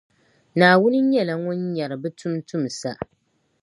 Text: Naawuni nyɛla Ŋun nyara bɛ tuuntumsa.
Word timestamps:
Naawuni 0.57 0.99
nyɛla 1.01 1.33
Ŋun 1.43 1.59
nyara 1.73 1.95
bɛ 2.01 2.09
tuuntumsa. 2.17 2.91